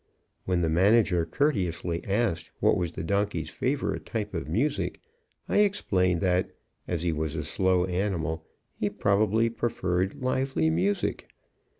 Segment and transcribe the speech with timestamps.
[0.45, 4.99] When the manager courteously asked what was the donkey's favorite style of music
[5.47, 6.49] I explained that,
[6.87, 8.43] as he was a slow animal,
[8.79, 11.29] he probably preferred lively music.